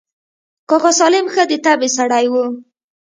کاکا 0.69 0.91
سالم 0.99 1.25
ښه 1.33 1.43
د 1.51 1.53
طبعې 1.65 1.89
سړى 1.97 2.25
و. 2.31 2.33